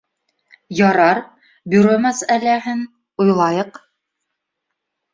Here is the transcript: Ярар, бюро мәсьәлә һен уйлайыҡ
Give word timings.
Ярар, 0.79 1.21
бюро 1.75 1.93
мәсьәлә 2.07 2.57
һен 2.67 2.83
уйлайыҡ 3.27 3.81